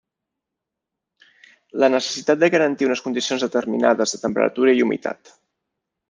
[1.83, 5.35] La necessitat de garantir unes condicions determinades de temperatura i humitat.